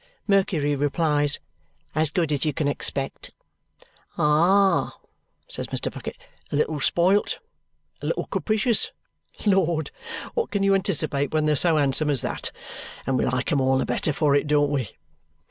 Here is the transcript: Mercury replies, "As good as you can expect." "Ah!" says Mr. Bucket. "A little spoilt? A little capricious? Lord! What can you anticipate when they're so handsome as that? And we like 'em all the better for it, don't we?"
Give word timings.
Mercury 0.27 0.75
replies, 0.75 1.39
"As 1.93 2.09
good 2.09 2.31
as 2.31 2.43
you 2.43 2.53
can 2.53 2.67
expect." 2.67 3.29
"Ah!" 4.17 4.97
says 5.47 5.67
Mr. 5.67 5.93
Bucket. 5.93 6.17
"A 6.51 6.55
little 6.55 6.79
spoilt? 6.79 7.37
A 8.01 8.07
little 8.07 8.25
capricious? 8.25 8.89
Lord! 9.45 9.91
What 10.33 10.49
can 10.49 10.63
you 10.63 10.73
anticipate 10.73 11.31
when 11.33 11.45
they're 11.45 11.55
so 11.55 11.77
handsome 11.77 12.09
as 12.09 12.21
that? 12.21 12.51
And 13.05 13.15
we 13.15 13.25
like 13.27 13.51
'em 13.51 13.61
all 13.61 13.77
the 13.77 13.85
better 13.85 14.11
for 14.11 14.33
it, 14.33 14.47
don't 14.47 14.71
we?" 14.71 14.89